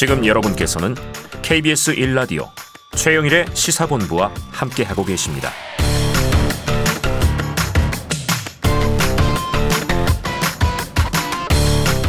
[0.00, 0.94] 지금 여러분께서는
[1.42, 2.46] KBS 1라디오
[2.92, 5.50] 최영일의 시사본부와 함께하고 계십니다.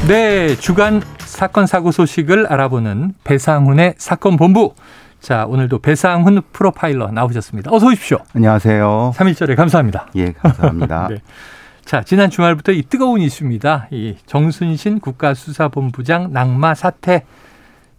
[0.07, 4.73] 네, 주간 사건 사고 소식을 알아보는 배상훈의 사건 본부.
[5.19, 7.71] 자, 오늘도 배상훈 프로파일러 나오셨습니다.
[7.73, 8.19] 어서 오십시오.
[8.33, 9.11] 안녕하세요.
[9.17, 10.07] 3일절에 감사합니다.
[10.15, 11.09] 예, 감사합니다.
[11.11, 11.17] 네.
[11.83, 13.89] 자, 지난 주말부터 이 뜨거운 이슈입니다.
[13.91, 17.25] 이 정순신 국가수사본부장 낙마 사태.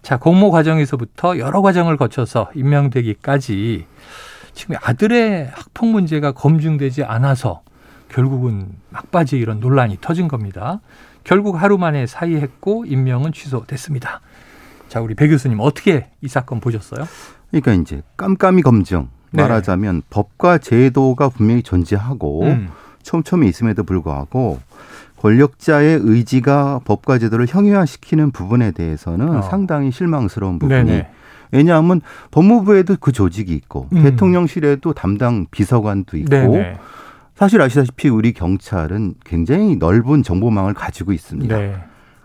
[0.02, 3.86] 자, 공모 과정에서부터 여러 과정을 거쳐서 임명되기까지
[4.52, 7.62] 지금 아들의 학폭 문제가 검증되지 않아서
[8.08, 10.80] 결국은 막바지 이런 논란이 터진 겁니다.
[11.24, 14.20] 결국 하루 만에 사의했고 임명은 취소됐습니다.
[14.88, 17.06] 자, 우리 배 교수님 어떻게 이 사건 보셨어요?
[17.50, 19.42] 그러니까 이제 깜깜이 검증 네.
[19.42, 22.68] 말하자면 법과 제도가 분명히 존재하고 음.
[23.02, 24.60] 촘촘히 있음에도 불구하고
[25.22, 29.42] 권력자의 의지가 법과 제도를 형용화시키는 부분에 대해서는 어.
[29.42, 31.10] 상당히 실망스러운 부분이 네네.
[31.52, 32.00] 왜냐하면
[32.32, 34.02] 법무부에도 그 조직이 있고 음.
[34.02, 36.76] 대통령실에도 담당 비서관도 있고 네네.
[37.36, 41.56] 사실 아시다시피 우리 경찰은 굉장히 넓은 정보망을 가지고 있습니다.
[41.56, 41.76] 네.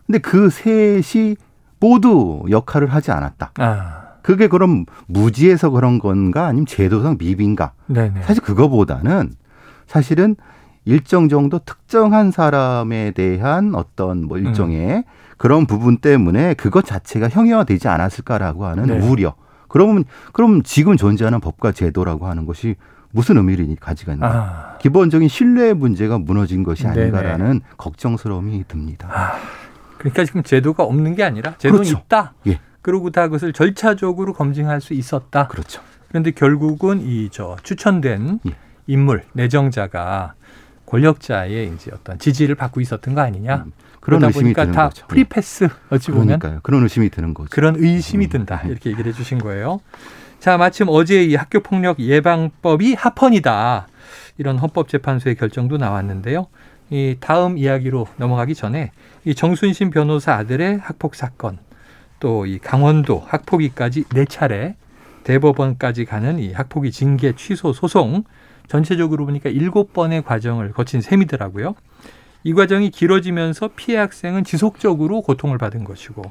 [0.08, 1.36] 근데 그 셋이
[1.80, 3.52] 모두 역할을 하지 않았다.
[3.60, 7.74] 아, 그게 그럼 무지해서 그런 건가 아니면 제도상 미비인가?
[7.86, 8.22] 네네.
[8.24, 9.34] 사실 그거보다는
[9.86, 10.36] 사실은
[10.92, 15.04] 일정 정도 특정한 사람에 대한 어떤 뭐 일종의
[15.38, 19.00] 그런 부분 때문에 그것 자체가 형용화되지 않았을까라고 하는 네.
[19.08, 19.36] 우려.
[19.68, 22.76] 그러면 그럼 지금 존재하는 법과 제도라고 하는 것이
[23.12, 24.28] 무슨 의미를 가지고 있나?
[24.28, 27.02] 아, 기본적인 신뢰 문제가 무너진 것이 네네.
[27.02, 29.10] 아닌가라는 걱정스러움이 듭니다.
[29.12, 29.34] 아,
[29.98, 32.02] 그러니까 지금 제도가 없는 게 아니라 제도는 그렇죠.
[32.06, 32.34] 있다.
[32.48, 32.60] 예.
[32.82, 35.48] 그러고 다 그것을 절차적으로 검증할 수 있었다.
[35.50, 35.82] 그렇죠.
[36.08, 38.52] 그런데 결국은 이 저 추천된 예.
[38.88, 40.34] 인물 내정자가
[40.88, 43.58] 권력자의 이제 어떤 지지를 받고 있었던 거 아니냐.
[43.66, 45.04] 음, 그런 그러다 의심이 보니까 드는 다 거죠.
[45.04, 45.08] 예.
[45.08, 46.60] free pass 어찌 보면 그러니까요.
[46.64, 47.50] 그런 의심이 드는 거죠.
[47.52, 48.30] 그런 의심이 음.
[48.30, 49.82] 든다 이렇게 얘기를 해주신 거예요.
[50.40, 53.88] 자 마침 어제 이 학교 폭력 예방법이 합헌이다
[54.38, 56.48] 이런 헌법재판소의 결정도 나왔는데요.
[56.90, 58.92] 이 다음 이야기로 넘어가기 전에
[59.26, 61.60] 이 정순신 변호사 아들의 학폭 사건
[62.20, 64.76] 또 이 강원도 학폭위까지 네 차례
[65.24, 68.24] 대법원까지 가는 이 학폭위 징계 취소 소송
[68.68, 71.76] 전체적으로 보니까 일곱 번의 과정을 거친 셈이더라고요.
[72.44, 76.22] 이 과정이 길어지면서 피해 학생은 지속적으로 고통을 받은 것이고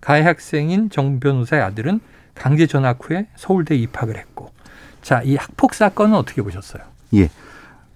[0.00, 2.00] 가해 학생인 정 변호사의 아들은
[2.34, 4.50] 강제 전학 후에 서울대 입학을 했고
[5.02, 6.82] 자 이 학폭 사건은 어떻게 보셨어요?
[7.14, 7.28] 예.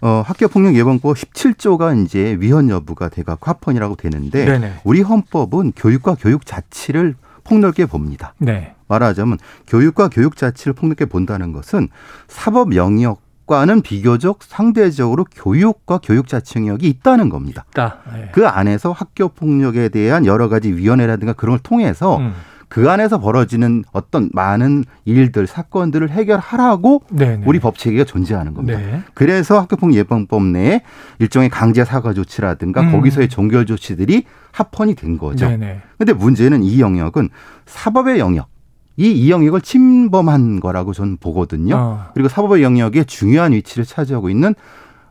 [0.02, 4.80] 어, 학교폭력예방법 17조가 이제 위헌 여부가 돼갖고 합헌이라고 되는데 네네.
[4.84, 7.14] 우리 헌법은 교육과 교육 자치를
[7.44, 8.34] 폭넓게 봅니다.
[8.38, 8.74] 네.
[8.88, 11.88] 말하자면 교육과 교육 자치를 폭넓게 본다는 것은
[12.28, 17.64] 사법 영역 과는 비교적 상대적으로 교육과 교육 자치 영역이 있다는 겁니다.
[17.74, 17.98] 다.
[18.12, 18.28] 네.
[18.32, 22.32] 그 안에서 학교 폭력에 대한 여러 가지 위원회라든가 그런 걸 통해서 음.
[22.68, 27.44] 그 안에서 벌어지는 어떤 많은 일들 사건들을 해결하라고 네네.
[27.46, 28.78] 우리 법 체계가 존재하는 겁니다.
[28.78, 29.02] 네.
[29.14, 30.82] 그래서 학교폭 예방법 내에
[31.20, 32.92] 일종의 강제 사과 조치라든가 음.
[32.92, 35.48] 거기서의 종결 조치들이 합헌이 된 거죠.
[35.48, 35.82] 네네.
[35.96, 37.28] 근데 문제는 이 영역은
[37.66, 38.48] 사법의 영역.
[38.96, 41.76] 이, 이 영역을 침범한 거라고 저는 보거든요.
[41.76, 42.06] 어.
[42.14, 44.54] 그리고 사법의 영역에 중요한 위치를 차지하고 있는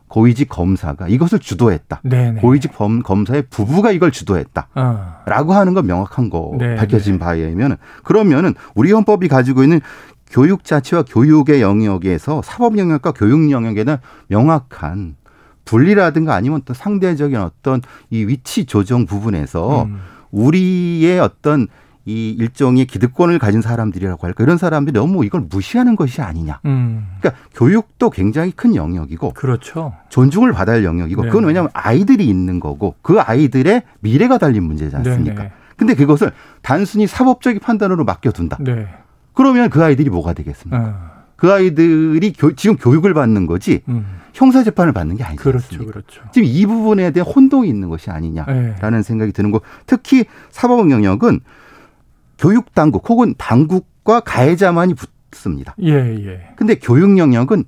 [0.08, 2.00] 고위직 검사가 이것을 주도했다.
[2.04, 2.40] 네네.
[2.40, 4.68] 고위직 범, 검사의 부부가 이걸 주도했다.
[4.74, 5.16] 어.
[5.26, 9.80] 라고 하는 건 명확한 거 네, 밝혀진 바에 의하면 그러면은 우리 헌법이 가지고 있는
[10.28, 13.96] 교육 자체와 교육의 영역에서 사법 영역과 교육 영역에는
[14.28, 15.16] 명확한
[15.64, 20.00] 분리라든가 아니면 또 상대적인 어떤 이 위치 조정 부분에서 음.
[20.30, 21.66] 우리의 어떤
[22.08, 26.60] 이 일종의 기득권을 가진 사람들이라고 할까 이런 사람들이 너무 이걸 무시하는 것이 아니냐.
[26.64, 27.08] 음.
[27.20, 29.92] 그러니까 교육도 굉장히 큰 영역이고 그렇죠.
[30.08, 31.28] 존중을 받아야 할 영역이고 네.
[31.28, 35.34] 그건 왜냐하면 아이들이 있는 거고 그 아이들의 미래가 달린 문제지 않습니까?
[35.34, 35.52] 네네.
[35.76, 36.30] 근데 그것을
[36.62, 38.58] 단순히 사법적인 판단으로 맡겨둔다.
[38.60, 38.86] 네.
[39.34, 40.78] 그러면 그 아이들이 뭐가 되겠습니까?
[40.80, 41.16] 어.
[41.34, 44.06] 그 아이들이 교- 지금 교육을 받는 거지 음.
[44.32, 45.64] 형사 재판을 받는 게 아니지 그렇죠.
[45.64, 45.90] 않습니까?
[45.92, 46.22] 그렇죠.
[46.32, 49.02] 지금 이 부분에 대한 혼동이 있는 것이 아니냐라는 네.
[49.02, 49.60] 생각이 드는 거.
[49.86, 51.40] 특히 사법 영역은
[52.38, 55.74] 교육 당국 혹은 당국과 가해자만이 붙습니다.
[55.82, 56.48] 예, 예.
[56.56, 57.64] 근데 교육 영역은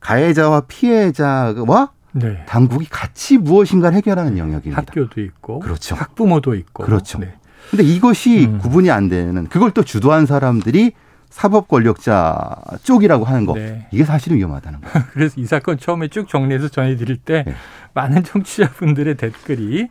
[0.00, 2.44] 가해자와 피해자와 네.
[2.46, 4.82] 당국이 같이 무엇인가를 해결하는 영역입니다.
[4.88, 5.94] 학교도 있고 그렇죠.
[5.94, 7.18] 학부모도 있고 그렇죠.
[7.18, 7.34] 네.
[7.70, 8.58] 근데 이것이 음.
[8.58, 10.92] 구분이 안 되는 그걸 또 주도한 사람들이
[11.28, 13.54] 사법 권력자 쪽이라고 하는 거.
[13.54, 13.86] 네.
[13.90, 15.06] 이게 사실은 위험하다는 거예요.
[15.12, 17.54] 그래서 이 사건 처음에 쭉 정리해서 전해드릴 때 네.
[17.92, 19.88] 많은 청취자분들의 댓글이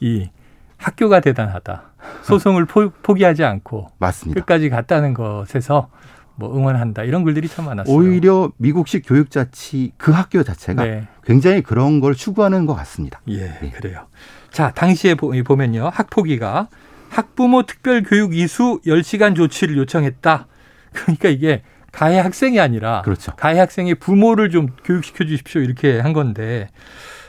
[0.00, 0.28] 이
[0.76, 1.82] 학교가 대단하다.
[2.22, 4.40] 소송을 포, 포기하지 않고 맞습니다.
[4.40, 5.88] 끝까지 갔다는 것에서
[6.36, 7.94] 뭐 응원한다 이런 글들이 참 많았어요.
[7.94, 11.06] 오히려 미국식 교육 자치 그 학교 자체가 네.
[11.24, 13.20] 굉장히 그런 걸 추구하는 것 같습니다.
[13.28, 14.06] 예, 그래요.
[14.50, 15.90] 자, 당시에 보- 보면요.
[15.92, 16.68] 학폭위가
[17.08, 20.46] 학부모 특별 교육 이수 10시간 조치를 요청했다.
[20.92, 21.62] 그러니까 이게
[21.92, 23.32] 가해 학생이 아니라 그렇죠.
[23.36, 26.68] 가해 학생의 부모를 좀 교육시켜 주십시오 이렇게 한 건데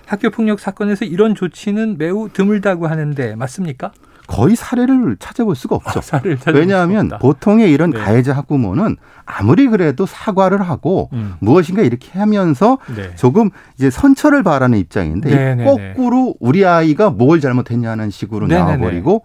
[0.06, 3.92] 학교 폭력 사건에서 이런 조치는 매우 드물다고 하는데 맞습니까?
[4.28, 6.02] 거의 사례를 찾아볼 수가 없죠.
[6.02, 7.20] 찾아볼 왜냐하면 수가.
[7.20, 8.00] 보통의 이런 네.
[8.00, 11.36] 가해자 학부모는 아무리 그래도 사과를 하고 음.
[11.40, 13.16] 무엇인가 이렇게 하면서 네.
[13.16, 15.66] 조금 이제 선처를 바라는 입장인데 네네네.
[15.66, 18.66] 거꾸로 우리 아이가 뭘 잘못했냐는 식으로 네네네.
[18.78, 19.24] 나와버리고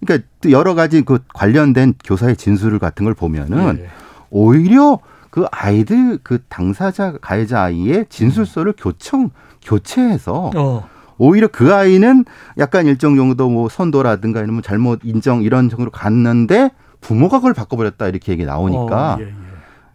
[0.00, 3.88] 그러니까 또 여러 가지 그 관련된 교사의 진술 같은 걸 보면은 예.
[4.30, 4.98] 오히려
[5.32, 9.30] 그 아이들 그 당사자 가해자 아이의 진술서를 교청
[9.62, 10.86] 교체해서 어.
[11.16, 12.26] 오히려 그 아이는
[12.58, 16.70] 약간 일정 정도 뭐 선도라든가 이런 뭐 잘못 인정 이런 정도로 갔는데
[17.00, 19.32] 부모가 그걸 바꿔버렸다 이렇게 얘기 나오니까 어, 예, 예.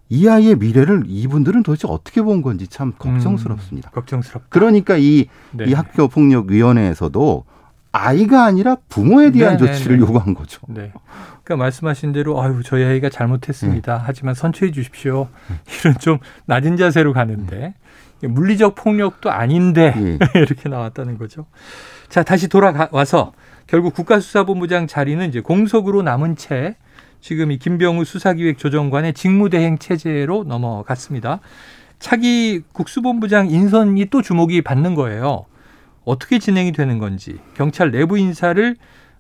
[0.10, 3.92] 이 아이의 미래를 이분들은 도대체 어떻게 본 건지 참 걱정스럽습니다.
[3.92, 4.48] 음, 걱정스럽다.
[4.50, 5.66] 그러니까 이, 네.
[5.68, 7.44] 이 학교 폭력 위원회에서도
[7.98, 9.74] 아이가 아니라 부모에 대한 네네네.
[9.74, 10.62] 조치를 요구한 거죠.
[10.68, 10.92] 네.
[11.44, 14.02] 그러니까 말씀하신 대로 아유 저희 아이가 잘못했습니다.
[14.06, 15.28] 하지만 선처해 주십시오.
[15.80, 17.74] 이런 좀 낮은 자세로 가는데
[18.22, 20.18] 물리적 폭력도 아닌데 예.
[20.40, 21.46] 이렇게 나왔다는 거죠.
[22.10, 23.34] 자 다시 돌아와서
[23.68, 26.76] 결국 국가수사본부장 자리는 이제 공석으로 남은 채
[27.20, 31.40] 지금 이 김병우 수사기획조정관의 직무대행 체제로 넘어갔습니다.
[32.00, 35.46] 차기 국수본부장 인선이 또 주목이 받는 거예요.
[36.08, 38.76] 어떻게 진행이 되는 건지 경찰 내부 인사를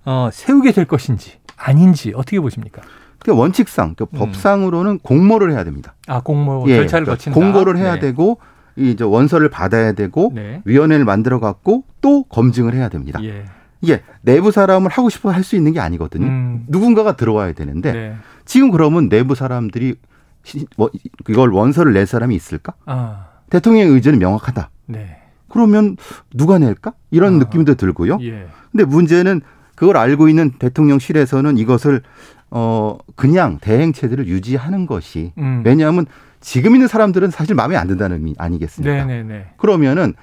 [0.05, 2.81] 어, 세우게 될 것인지 아닌지 어떻게 보십니까?
[3.19, 4.17] 그러니까 원칙상 그 음.
[4.19, 5.95] 법상으로는 공모를 해야 됩니다.
[6.07, 7.39] 아 공모 예, 절차를 그러니까 거친다.
[7.39, 7.99] 공고를 해야 네.
[7.99, 8.39] 되고
[8.77, 10.61] 이제 원서를 받아야 되고 네.
[10.65, 13.19] 위원회를 만들어 갖고 또 검증을 해야 됩니다.
[13.23, 13.45] 예.
[13.81, 16.25] 이게 내부 사람을 하고 싶어 할 수 있는 게 아니거든요.
[16.25, 16.65] 음.
[16.67, 18.15] 누군가가 들어와야 되는데 네.
[18.45, 19.95] 지금 그러면 내부 사람들이
[20.43, 20.89] 시- 뭐
[21.27, 22.73] 이걸 원서를 낼 사람이 있을까?
[22.85, 23.25] 아.
[23.49, 24.69] 대통령의 의지는 명확하다.
[24.85, 25.17] 네.
[25.57, 25.97] 그러면
[26.35, 26.93] 누가 낼까?
[27.09, 27.37] 이런 아.
[27.39, 28.19] 느낌도 들고요.
[28.21, 28.45] 예.
[28.71, 29.41] 근데 문제는
[29.73, 32.03] 그걸 알고 있는 대통령실에서는 이것을
[32.51, 35.63] 어 그냥 대행 체제를 유지하는 것이 음.
[35.65, 36.05] 왜냐하면
[36.41, 39.05] 지금 있는 사람들은 사실 마음에 안 든다는 의미 아니겠습니까?
[39.05, 39.53] 네네네.
[39.57, 40.13] 그러면은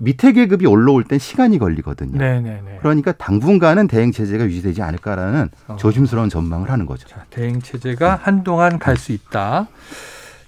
[0.00, 2.18] 밑에 계급이 올라올 땐 시간이 걸리거든요.
[2.18, 2.78] 네네네.
[2.80, 5.76] 그러니까 당분간은 대행 체제가 유지되지 않을까라는 어.
[5.76, 7.06] 조심스러운 전망을 하는 거죠.
[7.08, 9.68] 자, 대행 체제가 한동안 갈 수 있다.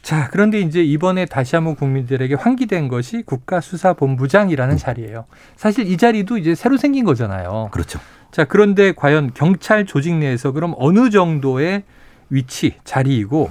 [0.04, 5.24] 자, 그런데 이제 이번에 다시 한번 국민들에게 환기된 것이 국가수사본부장이라는 자리예요.
[5.56, 7.70] 사실 이 자리도 이제 새로 생긴 거잖아요.
[7.72, 7.98] 그렇죠.
[8.30, 11.84] 자, 그런데 과연 경찰 조직 내에서 그럼 어느 정도의
[12.28, 13.50] 위치, 자리이고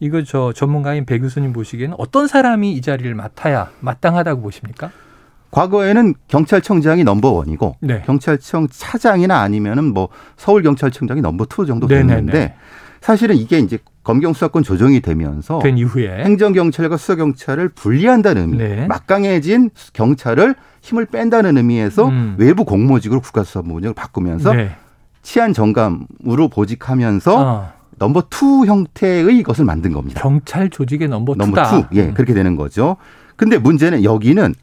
[0.00, 4.90] 이거 저 전문가인 배 교수님 보시기에는 어떤 사람이 이 자리를 맡아야 마땅하다고 보십니까?
[5.50, 8.00] 과거에는 경찰청장이 number one이고 네.
[8.06, 10.08] 경찰청 차장이나 아니면은 뭐
[10.38, 12.14] 서울 경찰청장이 number two 정도 네네네.
[12.14, 12.54] 됐는데
[13.02, 18.58] 사실은 이게 이제 검경 수사권 조정이 되면서 된 이후에 행정 경찰과 수사 경찰을 분리한다는 의미,
[18.58, 18.86] 네.
[18.86, 22.34] 막강해진 경찰을 힘을 뺀다는 의미에서 음.
[22.38, 24.72] 외부 공모직으로 국가수사본부장을 바꾸면서 네.
[25.22, 30.20] 치안 정감으로 보직하면서 어, number two 형태의 것을 만든 겁니다.
[30.20, 31.70] 경찰 조직의 number number two다.
[31.70, 32.96] Two, 예, 그렇게 되는 거죠.
[33.36, 34.54] 근데 문제는 여기는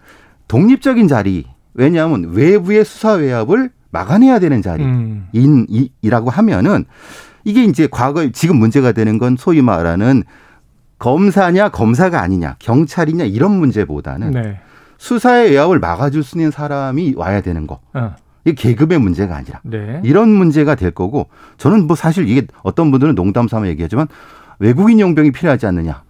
[0.49, 5.27] 독립적인 자리, 왜냐하면 외부의 수사 외압을 막아내야 되는 음.
[5.31, 6.85] 자리인이라고 하면은
[7.43, 10.23] 이게 이제 과거에 지금 문제가 되는 건 소위 말하는
[10.97, 14.59] 검사냐 검사가 아니냐 경찰이냐 이런 문제보다는 네.
[14.97, 17.79] 수사의 외압을 막아줄 수 있는 사람이 와야 되는 거.
[17.93, 20.01] 어, 이게 계급의 문제가 아니라 네.
[20.03, 21.27] 이런 문제가 될 거고
[21.57, 24.07] 저는 뭐 사실 이게 어떤 분들은 농담 삼아 얘기하지만
[24.59, 26.03] 외국인 용병이 필요하지 않느냐.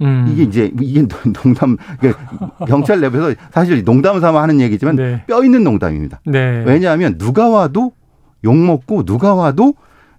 [0.00, 0.28] 음.
[0.28, 2.12] 이게 이제 이게 농담 이게
[2.66, 5.24] 경찰 내부에서 사실 농담 삼아 하는 얘기지만 네.
[5.28, 6.20] 뼈 있는 농담입니다.
[6.26, 6.64] 네.
[6.66, 7.92] 왜냐하면 누가 와도
[8.42, 9.74] 욕 먹고 누가 와도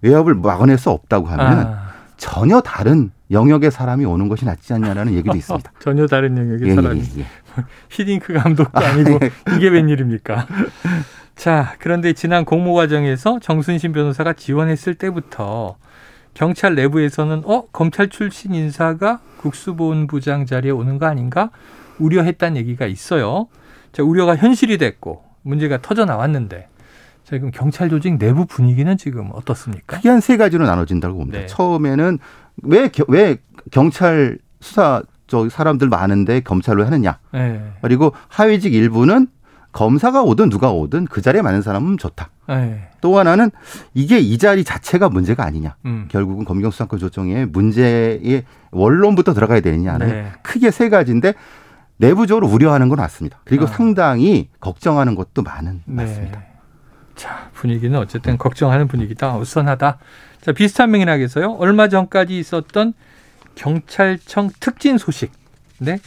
[0.06, 5.36] 외압을 막아낼 수 없다고 하면 아, 전혀 다른 영역의 사람이 오는 것이 낫지 않냐라는 얘기도
[5.36, 5.72] 있습니다.
[5.80, 7.26] 전혀 다른 영역의 예, 사람이 예, 예.
[7.90, 9.18] 히딩크 감독도 아니고
[9.56, 10.46] 이게 웬일입니까?
[11.34, 15.76] 자, 그런데 지난 공모 과정에서 정순신 변호사가 지원했을 때부터
[16.34, 21.50] 경찰 내부에서는 어 검찰 출신 인사가 국수본부장 자리에 오는 거 아닌가
[21.98, 23.48] 우려했다는 얘기가 있어요.
[23.92, 26.68] 자, 우려가 현실이 됐고 문제가 터져 나왔는데
[27.26, 29.96] 자, 그럼 경찰 조직 내부 분위기는 지금 어떻습니까?
[29.96, 31.40] 크게 한 세 가지로 나눠진다고 봅니다.
[31.40, 31.46] 네.
[31.46, 32.18] 처음에는
[32.62, 33.38] 왜, 겨- 왜
[33.72, 37.18] 경찰 수사 저 사람들 많은데 검찰로 하느냐.
[37.32, 37.60] 네.
[37.82, 39.26] 그리고 하위직 일부는
[39.72, 42.30] 검사가 오든 누가 오든 그 자리에 많은 사람은 좋다.
[42.48, 42.88] 네.
[43.00, 43.50] 또 하나는
[43.92, 45.74] 이게 이 자리 자체가 문제가 아니냐.
[45.84, 46.06] 음.
[46.08, 50.32] 결국은 검경 수사권 조정의 문제의 원론부터 들어가야 되느냐는 네.
[50.42, 51.34] 크게 세 가지인데
[51.96, 53.40] 내부적으로 우려하는 건 맞습니다.
[53.44, 53.66] 그리고 아.
[53.66, 56.38] 상당히 걱정하는 것도 많은 맞습니다.
[56.38, 56.46] 네.
[57.16, 59.36] 자, 분위기는 어쨌든 걱정하는 분위기다.
[59.36, 59.98] 우선하다.
[60.42, 61.56] 자, 비슷한 맥락에서요.
[61.58, 62.92] 얼마 전까지 있었던
[63.54, 65.32] 경찰청 특진 소식.
[65.78, 65.98] 네.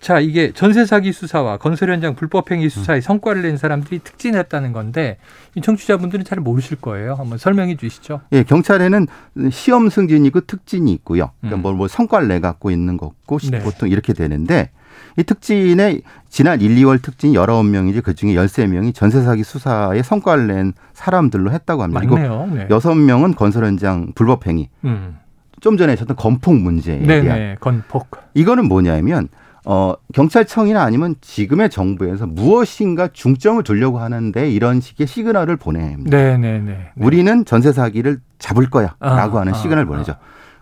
[0.00, 5.18] 자, 이게 전세 사기 수사와 건설 현장 불법 행위 수사에 성과를 낸 사람들이 특진했다는 건데
[5.54, 7.14] 이 청취자분들은 잘 모르실 거예요.
[7.14, 8.20] 한번 설명해 주시죠.
[8.32, 9.06] 예, 경찰에는
[9.50, 11.32] 시험 승진이고 특진이 있고요.
[11.40, 11.62] 그러니까 음.
[11.62, 13.58] 뭐, 뭐 성과를 내 갖고 있는 거고 네.
[13.58, 14.70] 보통 이렇게 되는데
[15.16, 21.50] 이 특진에 지난 1, 2월 특진 19명이지 그중에 13명이 전세 사기 수사에 성과를 낸 사람들로
[21.50, 22.00] 했다고 합니다.
[22.00, 22.48] 그리고 맞네요.
[22.52, 22.66] 네.
[22.70, 24.68] 여섯 명은 건설 현장 불법 행위.
[24.84, 25.18] 음.
[25.60, 27.56] 좀 전에 하셨던 건폭 문제에 대한 네네.
[27.60, 28.08] 건폭.
[28.34, 29.28] 이거는 뭐냐면
[29.64, 36.16] 어 경찰청이나 아니면 지금의 정부에서 무엇인가 중점을 두려고 하는데 이런 식의 시그널을 보냅니다.
[36.16, 36.92] 네네네.
[36.96, 39.86] 우리는 전세 사기를 잡을 거야라고 아, 하는 아, 시그널을 아.
[39.86, 40.14] 보내죠.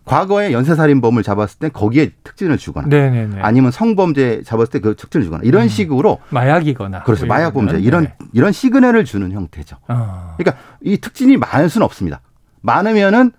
[0.07, 3.41] 과거에 연쇄살인범을 잡았을 때 거기에 특진을 주거나 네네네.
[3.43, 5.69] 아니면 성범죄 잡았을 때 그 특진을 주거나 이런 음.
[5.69, 7.03] 식으로 마약이거나.
[7.03, 7.79] 그렇죠 뭐 마약 범죄.
[7.79, 8.15] 이런 네.
[8.33, 9.77] 이런 시그널을 주는 형태죠.
[9.89, 10.35] 어.
[10.39, 12.21] 그러니까 이 특진이 많을 수는 없습니다.
[12.63, 13.33] 많으면은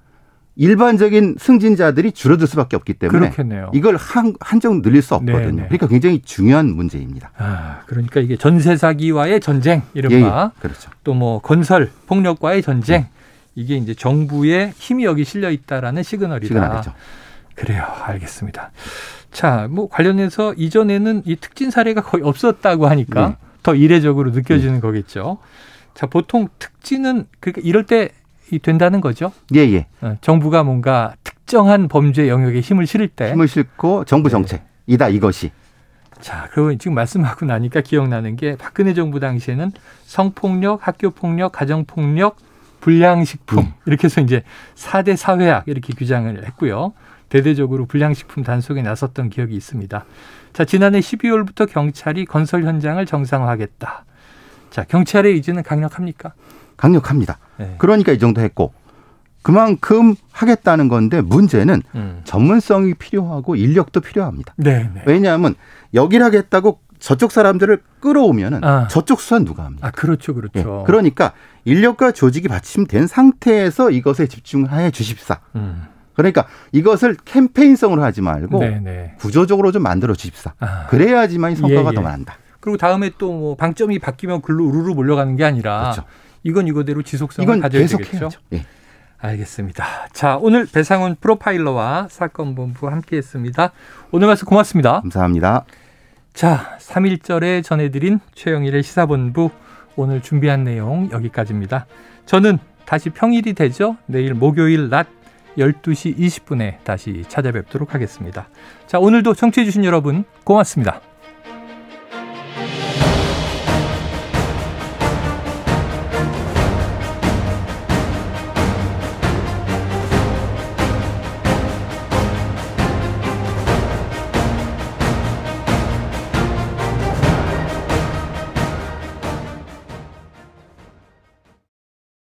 [0.59, 3.69] 일반적인 승진자들이 줄어들 수밖에 없기 때문에 그렇겠네요.
[3.75, 5.39] 이걸 한, 한정 늘릴 수 없거든요.
[5.45, 5.63] 네네.
[5.67, 7.29] 그러니까 굉장히 중요한 문제입니다.
[7.37, 10.59] 아, 그러니까 이게 전세 사기와의 전쟁 예, 이른바 예.
[10.61, 10.89] 그렇죠.
[11.03, 13.09] 또 뭐 건설 폭력과의 전쟁 네.
[13.57, 16.47] 이게 이제 정부의 힘이 여기 실려 있다라는 시그널이다.
[16.47, 16.93] 시그널이죠.
[17.55, 17.83] 그래요.
[18.03, 18.71] 알겠습니다.
[19.31, 23.35] 자, 뭐 관련해서 이전에는 이 특진 사례가 거의 없었다고 하니까 네.
[23.63, 25.39] 더 이례적으로 느껴지는 거겠죠.
[25.95, 29.31] 자, 보통 특진은 그러니까 이럴 때이 된다는 거죠.
[29.55, 29.87] 예, 예.
[30.01, 33.31] 어, 정부가 뭔가 특정한 범죄 영역에 힘을 실을 때.
[33.31, 34.33] 힘을 싣고 정부 네.
[34.33, 35.49] 정책이다 이것이.
[36.21, 39.71] 자, 그리고 지금 말씀하고 나니까 기억나는 게 박근혜 정부 당시에는
[40.05, 42.37] 성폭력, 학교폭력, 가정폭력,
[42.81, 43.73] 불량식품 음.
[43.85, 44.43] 이렇게 해서 이제
[44.75, 46.93] 4대 사회학 이렇게 규정을 했고요.
[47.29, 50.05] 대대적으로 불량식품 단속에 나섰던 기억이 있습니다.
[50.53, 54.05] 자, 지난해 12월부터 경찰이 건설 현장을 정상화하겠다.
[54.69, 56.33] 자, 경찰의 의지는 강력합니까?
[56.77, 57.39] 강력합니다.
[57.57, 57.75] 네.
[57.79, 58.73] 그러니까 이 정도 했고
[59.41, 62.21] 그만큼 하겠다는 건데 문제는 음.
[62.23, 64.53] 전문성이 필요하고 인력도 필요합니다.
[64.57, 65.03] 네, 네.
[65.05, 65.55] 왜냐하면
[65.93, 68.87] 여기를 하겠다고 저쪽 사람들을 끌어오면은 아.
[68.87, 69.87] 저쪽 수사는 누가 합니까?
[69.87, 70.35] 아, 그렇죠, 예.
[70.35, 70.83] 그렇죠.
[70.85, 71.33] 그러니까
[71.65, 75.39] 인력과 조직이 받침된 상태에서 이것에 집중해 주십사.
[75.55, 75.83] 음.
[76.15, 79.15] 그러니까 이것을 캠페인성으로 하지 말고 네, 네.
[79.19, 80.53] 구조적으로 좀 만들어 주십사.
[80.59, 80.87] 아.
[80.87, 81.95] 그래야지만 이 성과가 예, 예.
[81.95, 82.37] 더 많다.
[82.59, 86.03] 그리고 다음에 또 뭐 방점이 바뀌면 글로 우르르 몰려가는 게 아니라 그렇죠.
[86.43, 88.17] 이건 이거대로 지속성을 이건 가져야 계속 되겠죠.
[88.17, 88.39] 해야죠.
[88.53, 88.65] 예.
[89.19, 89.85] 알겠습니다.
[90.13, 93.71] 자, 오늘 배상훈 프로파일러와 사건 본부 함께했습니다.
[94.11, 95.01] 오늘 말씀 고맙습니다.
[95.01, 95.65] 감사합니다.
[96.37, 99.49] 자, 3일절에 전해드린 최영일의 시사본부
[99.95, 101.87] 오늘 준비한 내용 여기까지입니다.
[102.27, 103.97] 저는 다시 평일이 되죠.
[104.05, 105.07] 내일 목요일 낮
[105.57, 108.49] 12시 20분에 다시 찾아뵙도록 하겠습니다.
[108.85, 111.01] 자, 오늘도 청취해주신 여러분 고맙습니다.